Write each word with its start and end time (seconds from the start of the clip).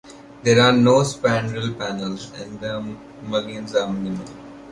There 0.41 0.59
are 0.61 0.71
no 0.71 1.03
spandrel 1.03 1.77
panels, 1.77 2.31
and 2.41 2.59
the 2.59 2.81
mullions 3.21 3.75
are 3.75 3.87
minimal. 3.87 4.25